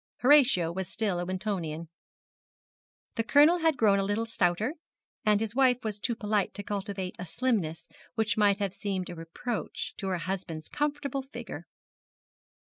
Horatio 0.21 0.71
was 0.71 0.87
still 0.89 1.19
a 1.19 1.25
Wintonian. 1.27 1.87
The 3.17 3.23
Colonel 3.23 3.59
had 3.59 3.77
grown 3.77 3.99
a 3.99 4.03
little 4.03 4.25
stouter, 4.25 4.73
and 5.23 5.39
his 5.39 5.53
wife 5.53 5.83
was 5.83 5.99
too 5.99 6.15
polite 6.15 6.55
to 6.55 6.63
cultivate 6.63 7.15
a 7.19 7.25
slimness 7.27 7.87
which 8.15 8.35
might 8.35 8.57
have 8.57 8.73
seemed 8.73 9.11
a 9.11 9.15
reproach 9.15 9.93
to 9.97 10.07
her 10.07 10.17
husband's 10.17 10.69
comfortable 10.69 11.21
figure. 11.21 11.67